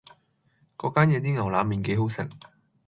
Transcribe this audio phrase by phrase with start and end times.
[0.79, 2.27] 嗰間嘢啲牛腩麵幾好食